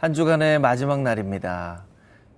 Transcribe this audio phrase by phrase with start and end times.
[0.00, 1.84] 한 주간의 마지막 날입니다.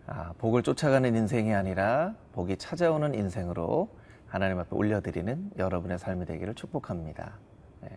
[0.09, 3.89] 아, 복을 쫓아가는 인생이 아니라 복이 찾아오는 인생으로
[4.27, 7.35] 하나님 앞에 올려드리는 여러분의 삶이 되기를 축복합니다.
[7.83, 7.91] 네.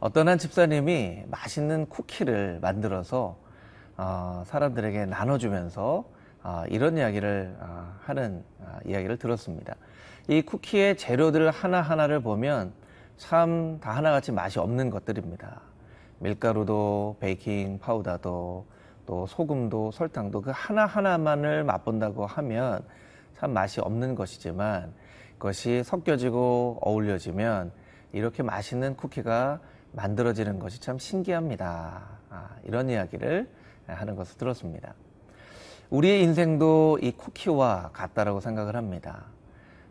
[0.00, 3.38] 어떤 한 집사님이 맛있는 쿠키를 만들어서
[3.96, 6.04] 어, 사람들에게 나눠주면서
[6.42, 9.76] 어, 이런 이야기를 어, 하는 어, 이야기를 들었습니다.
[10.28, 12.74] 이 쿠키의 재료들 하나하나를 보면
[13.16, 15.62] 참 다 하나같이 맛이 없는 것들입니다.
[16.18, 18.66] 밀가루도 베이킹 파우더도
[19.10, 22.80] 또 소금도 설탕도 그 하나하나만을 맛본다고 하면
[23.36, 24.94] 참 맛이 없는 것이지만
[25.32, 27.72] 그것이 섞여지고 어울려지면
[28.12, 29.58] 이렇게 맛있는 쿠키가
[29.90, 32.02] 만들어지는 것이 참 신기합니다.
[32.30, 33.50] 아, 이런 이야기를
[33.88, 34.94] 하는 것을 들었습니다.
[35.90, 39.24] 우리의 인생도 이 쿠키와 같다라고 생각을 합니다.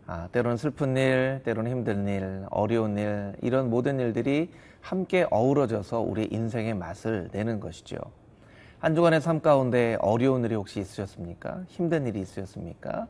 [0.06, 6.26] 아, 때로는 슬픈 일, 때로는 힘든 일, 어려운 일, 이런 모든 일들이 함께 어우러져서 우리
[6.30, 7.98] 인생의 맛을 내는 것이죠.
[8.80, 11.64] 한 주간의 삶 가운데 어려운 일이 혹시 있으셨습니까?
[11.68, 13.08] 힘든 일이 있으셨습니까?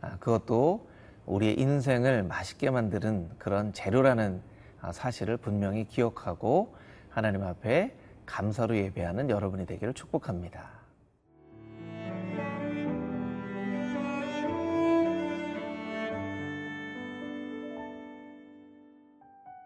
[0.00, 0.88] 아, 그것도
[1.26, 4.42] 우리의 인생을 맛있게 만드는 그런 재료라는
[4.80, 6.74] 아, 사실을 분명히 기억하고
[7.10, 7.94] 하나님 앞에
[8.26, 10.68] 감사로 예배하는 여러분이 되기를 축복합니다.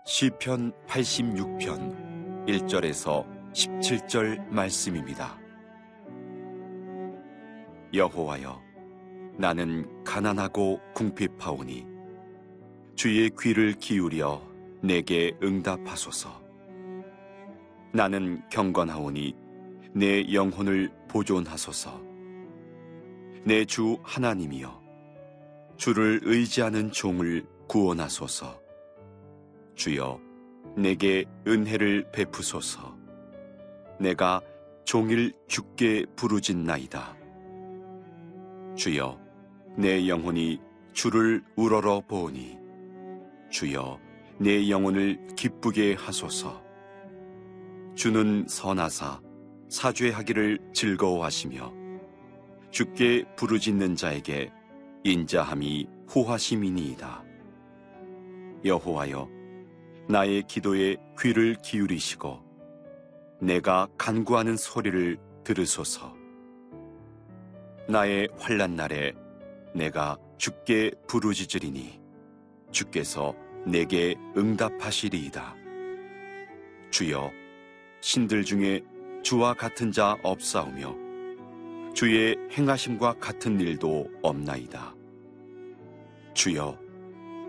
[0.05, 5.38] 시편 86편 1절에서 17절 말씀입니다.
[7.94, 8.60] 여호와여,
[9.38, 11.86] 나는 가난하고 궁핍하오니
[12.94, 14.42] 주의 귀를 기울여
[14.82, 16.42] 내게 응답하소서.
[17.92, 19.34] 나는 경건하오니
[19.94, 22.02] 내 영혼을 보존하소서.
[23.44, 24.83] 내 주 하나님이여,
[25.77, 28.60] 주를 의지하는 종을 구원하소서.
[29.74, 30.20] 주여,
[30.77, 32.98] 내게 은혜를 베푸소서.
[34.01, 34.41] 내가
[34.85, 37.17] 종일 죽게 부르짖나이다.
[38.77, 39.19] 주여,
[39.77, 40.61] 내 영혼이
[40.92, 42.57] 주를 우러러 보니
[43.51, 43.98] 주여,
[44.39, 46.63] 내 영혼을 기쁘게 하소서.
[47.95, 49.20] 주는 선하사
[49.69, 51.73] 사죄하기를 즐거워하시며
[52.70, 54.53] 주께 부르짖는 자에게
[55.03, 57.25] 인자함이 호하심이니이다.
[58.65, 59.29] 여호와여,
[60.09, 62.48] 나의 기도에 귀를 기울이시고
[63.40, 66.14] 내가 간구하는 소리를 들으소서.
[67.88, 69.12] 나의 환란 날에
[69.74, 72.00] 내가 주께 부르짖으리니
[72.72, 73.34] 주께서
[73.64, 75.54] 내게 응답하시리이다.
[76.90, 77.30] 주여,
[78.00, 78.82] 신들 중에
[79.22, 80.96] 주와 같은 자 없사오며
[81.94, 84.94] 주의 행하심과 같은 일도 없나이다.
[86.34, 86.78] 주여,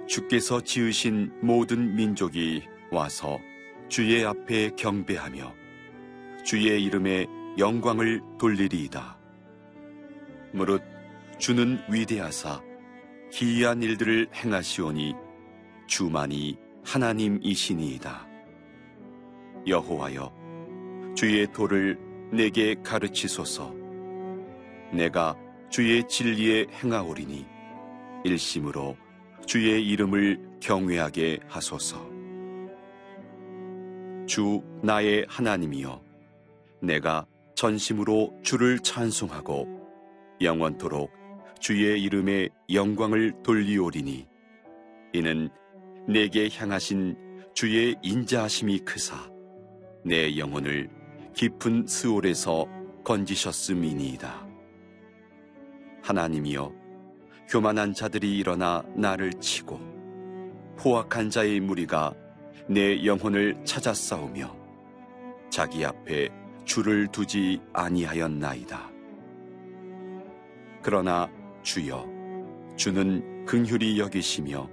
[0.08, 3.40] 주께서 지으신 모든 민족이 와서
[3.88, 5.60] 주의 앞에 경배하며
[6.50, 7.28] 주의 이름에
[7.60, 9.20] 영광을 돌리리이다.
[10.52, 10.82] 무릇
[11.38, 12.60] 주는 위대하사
[13.32, 15.14] 기이한 일들을 행하시오니
[15.86, 18.28] 주만이 하나님이시니이다.
[19.68, 22.00] 여호와여, 주의 도를
[22.34, 23.72] 내게 가르치소서.
[24.92, 25.36] 내가
[25.70, 27.46] 주의 진리에 행하오리니
[28.24, 28.98] 일심으로
[29.46, 32.10] 주의 이름을 경외하게 하소서.
[34.26, 36.09] 주 나의 하나님이여
[36.82, 37.26] 내가
[37.56, 39.68] 전심으로 주를 찬송하고
[40.42, 41.12] 영원토록
[41.60, 44.28] 주의 이름에 영광을 돌리오리니
[45.14, 45.50] 이는
[46.08, 47.16] 내게 향하신
[47.54, 49.30] 주의 인자하심이 크사
[50.06, 50.90] 내 영혼을
[51.34, 52.66] 깊은 스올에서
[53.04, 54.48] 건지셨음이니이다.
[56.02, 56.74] 하나님이여
[57.50, 59.80] 교만한 자들이 일어나 나를 치고
[60.78, 62.14] 포악한 자의 무리가
[62.68, 64.56] 내 영혼을 찾아 싸우며
[65.50, 66.30] 자기 앞에
[66.70, 68.92] 주를 두지 아니하였나이다.
[70.84, 71.28] 그러나
[71.64, 72.06] 주여,
[72.78, 74.70] 주는 긍휼히 여기시며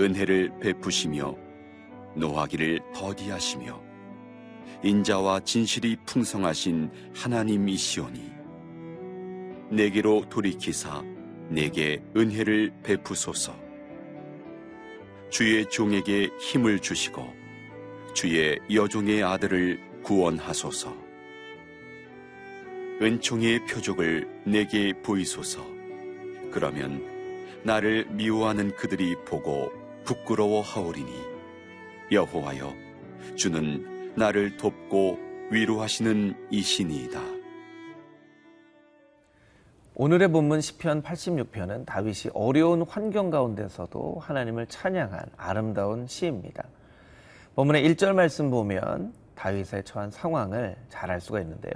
[0.00, 1.36] 은혜를 베푸시며
[2.16, 3.80] 노하기를 더디하시며
[4.82, 8.32] 인자와 진실이 풍성하신 하나님이시오니
[9.70, 11.04] 내게로 돌이키사
[11.50, 13.54] 내게 은혜를 베푸소서.
[15.30, 17.24] 주의 종에게 힘을 주시고
[18.12, 21.01] 주의 여종의 아들을 구원하소서.
[23.02, 25.60] 은총의 표적을 내게 보이소서.
[26.52, 27.04] 그러면
[27.64, 29.72] 나를 미워하는 그들이 보고
[30.04, 31.10] 부끄러워하오리니
[32.12, 32.72] 여호와여
[33.34, 35.18] 주는 나를 돕고
[35.50, 37.20] 위로하시는 이신이이다.
[39.96, 46.62] 오늘의 본문 시편 86편은 다윗이 어려운 환경 가운데서도 하나님을 찬양한 아름다운 시입니다.
[47.56, 51.74] 본문의 1절 말씀 보면 다윗의 처한 상황을 잘 알 수가 있는데요.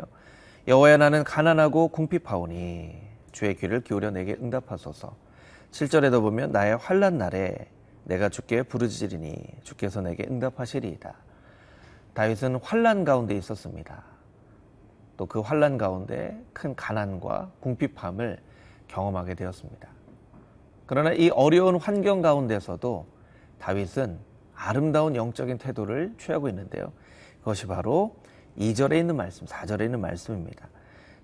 [0.69, 5.15] 여호와야 나는 가난하고 궁핍하오니 주의 귀를 기울여 내게 응답하소서.
[5.71, 7.69] 7절에도 보면 나의 환란 날에
[8.03, 11.15] 내가 주께 부르짖으리니 주께서 내게 응답하시리이다.
[12.15, 14.03] 다윗은 환란 가운데 있었습니다.
[15.17, 18.39] 또 그 환란 가운데 큰 가난과 궁핍함을
[18.89, 19.89] 경험하게 되었습니다.
[20.87, 23.07] 그러나 이 어려운 환경 가운데서도
[23.61, 24.19] 다윗은
[24.55, 26.93] 아름다운 영적인 태도를 취하고 있는데요.
[27.39, 28.17] 그것이 바로
[28.59, 30.69] 2절에 있는 말씀, 4절에 있는 말씀입니다.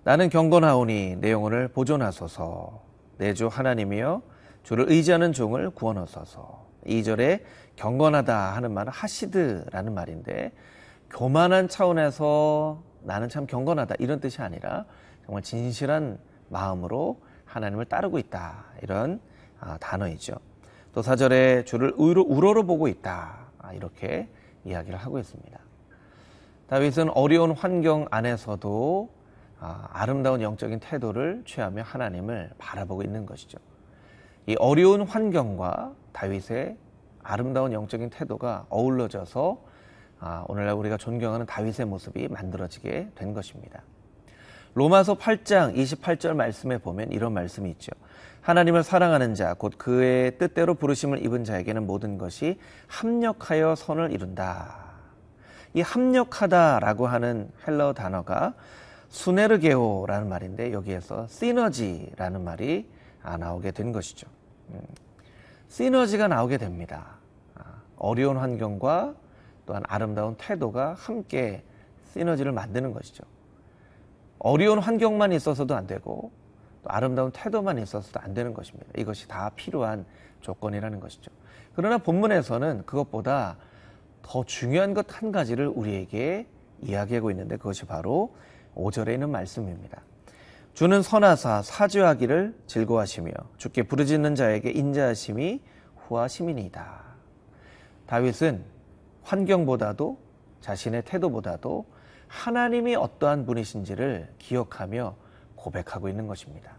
[0.04, 2.82] 나는 경건하오니 내 영혼을 보존하소서.
[3.18, 4.22] 내 주 하나님이여
[4.64, 6.66] 주를 의지하는 종을 구원하소서.
[6.86, 7.42] 2절에
[7.76, 10.52] 경건하다 하는 말은 하시드라는 말인데
[11.10, 14.84] 교만한 차원에서 나는 참 경건하다 이런 뜻이 아니라
[15.24, 16.18] 정말 진실한
[16.48, 19.20] 마음으로 하나님을 따르고 있다 이런
[19.60, 20.34] 아, 단어이죠.
[20.92, 24.28] 또 4절에 주를 우러러 보고 있다 아, 이렇게
[24.64, 25.58] 이야기를 하고 있습니다.
[26.72, 29.10] 다윗은 어려운 환경 안에서도
[29.60, 33.58] 아, 아름다운 영적인 태도를 취하며 하나님을 바라보고 있는 것이죠.
[34.46, 36.78] 이 어려운 환경과 다윗의
[37.22, 39.62] 아름다운 영적인 태도가 어울러져서
[40.18, 43.82] 아, 오늘날 우리가 존경하는 다윗의 모습이 만들어지게 된 것입니다.
[44.72, 47.92] 로마서 8장 28절 말씀에 보면 이런 말씀이 있죠.
[48.40, 54.81] 하나님을 사랑하는 자, 곧 그의 뜻대로 부르심을 입은 자에게는 모든 것이 합력하여 선을 이룬다.
[55.74, 58.54] 이 합력하다라고 하는 헬러 단어가
[59.08, 62.88] 수네르게오라는 말인데 여기에서 시너지라는 말이
[63.22, 64.26] 아, 나오게 된 것이죠.
[64.70, 64.80] 음,
[65.68, 67.16] 시너지가 나오게 됩니다.
[67.54, 67.62] 아,
[67.96, 69.14] 어려운 환경과
[69.66, 71.62] 또한 아름다운 태도가 함께
[72.12, 73.24] 시너지를 만드는 것이죠.
[74.38, 76.32] 어려운 환경만 있어서도 안 되고
[76.82, 78.90] 또 아름다운 태도만 있어서도 안 되는 것입니다.
[78.96, 80.04] 이것이 다 필요한
[80.40, 81.30] 조건이라는 것이죠.
[81.74, 83.56] 그러나 본문에서는 그것보다
[84.22, 86.46] 더 중요한 것 한 가지를 우리에게
[86.80, 88.34] 이야기하고 있는데 그것이 바로
[88.74, 90.02] 5절에 있는 말씀입니다.
[90.74, 95.60] 주는 선하사 사죄하기를 즐거워하시며 주께 부르짖는 자에게 인자하심이
[95.96, 97.02] 후하심이니이다.
[98.06, 98.64] 다윗은
[99.22, 100.18] 환경보다도
[100.60, 101.86] 자신의 태도보다도
[102.26, 105.14] 하나님이 어떠한 분이신지를 기억하며
[105.56, 106.72] 고백하고 있는 것입니다.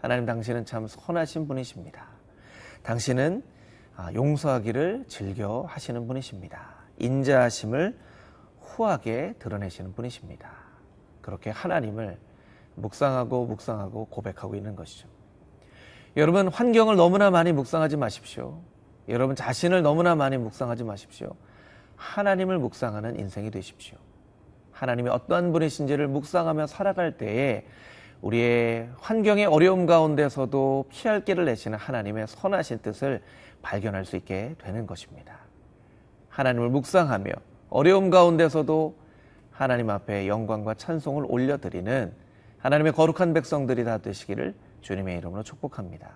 [0.00, 2.06] 하나님 당신은 참 선하신 분이십니다.
[2.82, 3.42] 당신은
[3.96, 6.77] 아, 용서하기를 즐겨 하시는 분이십니다.
[6.98, 7.96] 인자하심을
[8.60, 10.50] 후하게 드러내시는 분이십니다.
[11.20, 12.18] 그렇게 하나님을
[12.76, 15.08] 묵상하고 묵상하고 고백하고 있는 것이죠.
[16.16, 18.60] 여러분 환경을 너무나 많이 묵상하지 마십시오.
[19.08, 21.34] 여러분 자신을 너무나 많이 묵상하지 마십시오.
[21.96, 23.96] 하나님을 묵상하는 인생이 되십시오.
[24.72, 27.66] 하나님이 어떠한 분이신지를 묵상하며 살아갈 때에
[28.22, 33.22] 우리의 환경의 어려움 가운데서도 피할 길을 내시는 하나님의 선하신 뜻을
[33.62, 35.47] 발견할 수 있게 되는 것입니다.
[36.38, 37.32] 하나님을 묵상하며
[37.68, 38.96] 어려움 가운데서도
[39.50, 42.12] 하나님 앞에 영광과 찬송을 올려드리는
[42.58, 46.08] 하나님의 거룩한 백성들이 다 되시기를 주님의 이름으로 축복합니다.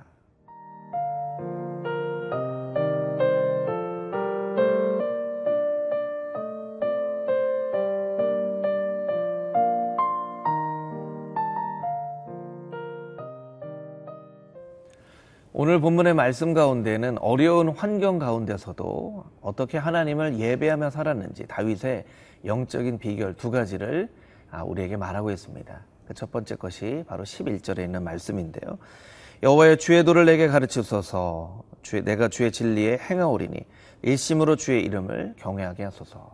[15.52, 22.04] 오늘 본문의 말씀 가운데는 어려운 환경 가운데서도 어떻게 하나님을 예배하며 살았는지 다윗의
[22.44, 24.08] 영적인 비결 두 가지를
[24.50, 25.80] 아, 우리에게 말하고 있습니다.
[26.06, 28.78] 그 첫 번째 것이 바로 11절에 있는 말씀인데요.
[29.42, 33.58] 여호와의 주의 도를 내게 가르치소서 주의, 내가 주의 진리에 행하오리니
[34.02, 36.30] 일심으로 주의 이름을 경외하게 하소서.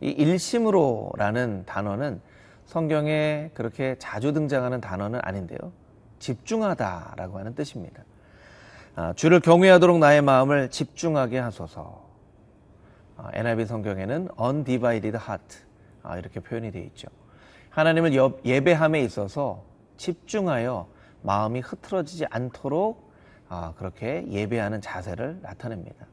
[0.00, 2.20] 이 일심으로라는 단어는
[2.66, 5.58] 성경에 그렇게 자주 등장하는 단어는 아닌데요.
[6.18, 8.04] 집중하다라고 하는 뜻입니다.
[8.96, 12.05] 아, 주를 경외하도록 나의 마음을 집중하게 하소서.
[13.16, 15.58] 아, NIV 성경에는 undivided heart
[16.02, 17.08] 아, 이렇게 표현이 되어 있죠.
[17.70, 18.12] 하나님을
[18.44, 19.64] 예배함에 있어서
[19.96, 20.88] 집중하여
[21.22, 23.10] 마음이 흐트러지지 않도록
[23.76, 26.06] 그렇게 예배하는 자세를 나타냅니다.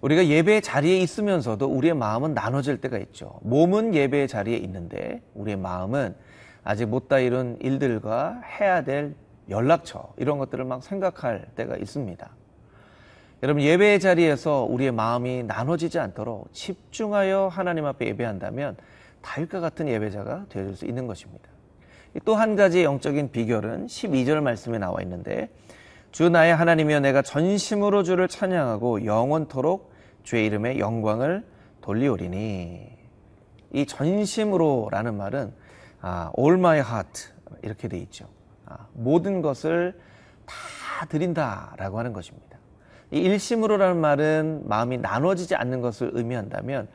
[0.00, 3.40] 우리가 예배의 자리에 있으면서도 우리의 마음은 나눠질 때가 있죠.
[3.42, 6.14] 몸은 예배의 자리에 있는데 우리의 마음은
[6.62, 9.14] 아직 못다 이룬 일들과 해야 될
[9.48, 12.30] 연락처 이런 것들을 막 생각할 때가 있습니다.
[13.44, 18.74] 여러분 예배의 자리에서 우리의 마음이 나눠지지 않도록 집중하여 하나님 앞에 예배한다면
[19.20, 21.50] 다윗과 같은 예배자가 되어줄 수 있는 것입니다.
[22.24, 25.50] 또 한 가지 영적인 비결은 12절 말씀에 나와 있는데
[26.10, 31.44] 주 나의 하나님이여 내가 전심으로 주를 찬양하고 영원토록 주의 이름의 영광을
[31.82, 32.96] 돌리오리니
[33.74, 35.52] 이 전심으로라는 말은
[36.00, 37.28] 아, all my heart
[37.60, 38.26] 이렇게 돼 있죠.
[38.64, 40.00] 아, 모든 것을
[40.46, 42.54] 다 드린다라고 하는 것입니다.
[43.14, 46.88] 이 일심으로라는 말은 마음이 나눠지지 않는 것을 의미한다면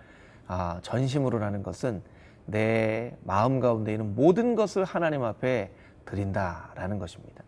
[0.48, 2.02] 아, 전심으로라는 것은
[2.46, 5.72] 내 마음 가운데 있는 모든 것을 하나님 앞에
[6.04, 7.44] 드린다라는 것입니다.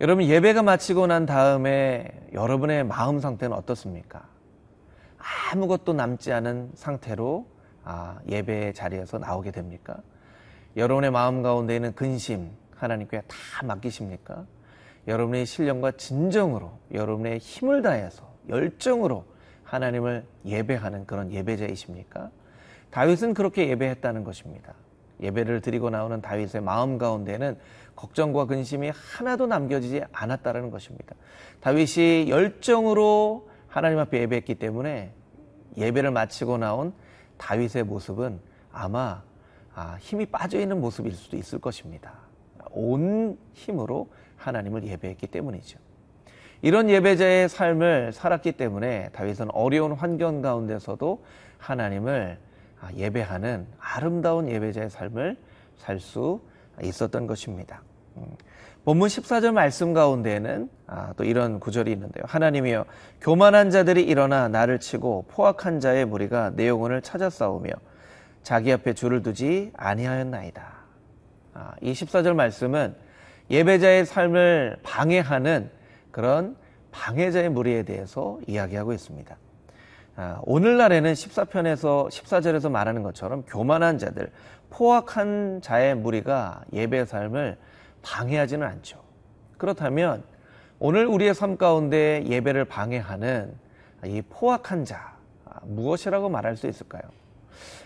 [0.00, 4.28] 여러분 예배가 마치고 난 다음에 여러분의 마음 상태는 어떻습니까?
[5.50, 7.48] 아무것도 남지 않은 상태로
[7.82, 9.96] 아, 예배 자리에서 나오게 됩니까?
[10.76, 14.44] 여러분의 마음 가운데 있는 근심 하나님께 다 맡기십니까?
[15.06, 19.24] 여러분의 신령과 진정으로 여러분의 힘을 다해서 열정으로
[19.64, 22.30] 하나님을 예배하는 그런 예배자이십니까?
[22.90, 24.74] 다윗은 그렇게 예배했다는 것입니다.
[25.22, 27.58] 예배를 드리고 나오는 다윗의 마음 가운데는
[27.94, 31.14] 걱정과 근심이 하나도 남겨지지 않았다는 것입니다.
[31.60, 35.12] 다윗이 열정으로 하나님 앞에 예배했기 때문에
[35.76, 36.92] 예배를 마치고 나온
[37.36, 38.40] 다윗의 모습은
[38.72, 39.22] 아마
[39.74, 42.12] 아, 힘이 빠져 있는 모습일 수도 있을 것입니다.
[42.72, 44.08] 온 힘으로
[44.40, 45.78] 하나님을 예배했기 때문이죠.
[46.62, 51.24] 이런 예배자의 삶을 살았기 때문에 다윗은 어려운 환경 가운데서도
[51.58, 52.38] 하나님을
[52.80, 55.36] 아, 예배하는 아름다운 예배자의 삶을
[55.76, 56.40] 살 수
[56.82, 57.82] 있었던 것입니다.
[58.16, 58.24] 음,
[58.84, 62.24] 본문 14절 말씀 가운데에는 아, 또 이런 구절이 있는데요.
[62.26, 62.84] 하나님이여
[63.20, 67.70] 교만한 자들이 일어나 나를 치고 포악한 자의 무리가 내 영혼을 찾아 싸우며
[68.42, 70.72] 자기 앞에 줄을 두지 아니하였나이다.
[71.54, 72.94] 아, 이 14절 말씀은
[73.50, 75.70] 예배자의 삶을 방해하는
[76.10, 76.56] 그런
[76.92, 79.36] 방해자의 무리에 대해서 이야기하고 있습니다.
[80.16, 84.30] 아, 오늘날에는 14편에서 14절에서 말하는 것처럼 교만한 자들,
[84.70, 87.56] 포악한 자의 무리가 예배 삶을
[88.02, 89.00] 방해하지는 않죠.
[89.58, 90.22] 그렇다면
[90.78, 93.54] 오늘 우리의 삶 가운데 예배를 방해하는
[94.06, 95.16] 이 포악한 자
[95.62, 97.02] 무엇이라고 말할 수 있을까요?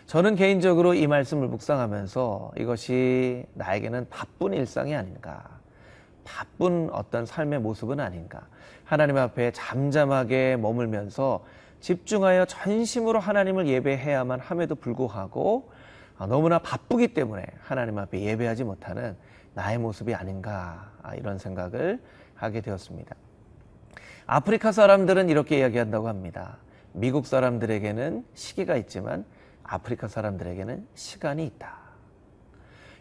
[0.06, 5.53] 저는 개인적으로 이 말씀을 묵상하면서 이것이 나에게는 바쁜 일상이 아닌가,
[6.24, 8.46] 바쁜 어떤 삶의 모습은 아닌가,
[8.84, 11.44] 하나님 앞에 잠잠하게 머물면서
[11.80, 15.70] 집중하여 전심으로 하나님을 예배해야만 함에도 불구하고
[16.28, 19.16] 너무나 바쁘기 때문에 하나님 앞에 예배하지 못하는
[19.52, 22.00] 나의 모습이 아닌가 이런 생각을
[22.34, 23.14] 하게 되었습니다.
[24.26, 26.56] 아프리카 사람들은 이렇게 이야기한다고 합니다.
[26.92, 29.26] 미국 사람들에게는 시기가 있지만
[29.62, 31.83] 아프리카 사람들에게는 시간이 있다.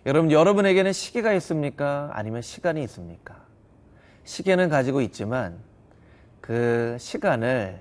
[0.06, 2.10] 여러분, 여러분에게는 시기가 있습니까?
[2.12, 3.38] 아니면 시간이 있습니까?
[4.26, 5.58] 시계는 가지고 있지만
[6.42, 7.80] 그 시간을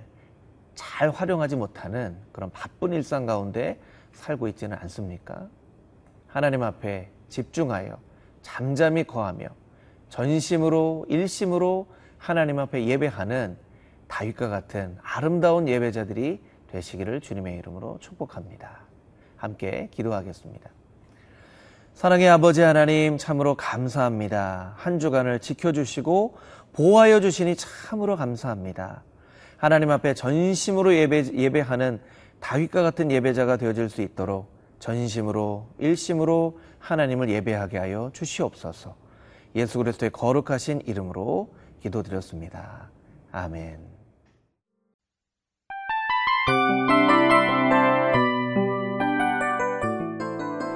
[0.77, 3.81] 잘 활용하지 못하는 그런 바쁜 일상 가운데
[4.13, 5.49] 살고 있지는 않습니까?
[6.29, 7.99] 하나님 앞에 집중하여
[8.41, 9.49] 잠잠히 거하며
[10.09, 11.89] 전심으로 일심으로
[12.19, 13.57] 하나님 앞에 예배하는
[14.07, 18.83] 다윗과 같은 아름다운 예배자들이 되시기를 주님의 이름으로 축복합니다.
[19.37, 20.71] 함께 기도하겠습니다.
[21.95, 24.75] 사랑의 아버지 하나님 참으로 감사합니다.
[24.77, 26.37] 한 주간을 지켜주시고
[26.73, 29.05] 보호하여 주시니 참으로 감사합니다.
[29.57, 32.01] 하나님 앞에 전심으로 예배, 예배하는
[32.41, 38.97] 다윗과 같은 예배자가 되어질 수 있도록 전심으로 일심으로 하나님을 예배하게 하여 주시옵소서.
[39.55, 42.91] 예수 그리스도의 거룩하신 이름으로 기도드렸습니다.
[43.31, 43.92] 아멘.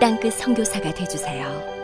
[0.00, 1.77] 땅끝 성교사가 되주세요